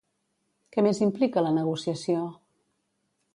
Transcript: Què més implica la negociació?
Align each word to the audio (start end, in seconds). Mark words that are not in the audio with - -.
Què 0.75 0.83
més 0.87 1.01
implica 1.07 1.43
la 1.49 1.51
negociació? 1.59 2.25